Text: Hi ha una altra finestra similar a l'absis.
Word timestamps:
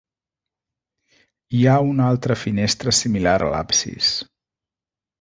Hi 1.57 1.61
ha 1.73 1.77
una 1.91 2.09
altra 2.15 2.39
finestra 2.47 2.97
similar 3.03 3.39
a 3.49 3.53
l'absis. 3.55 4.15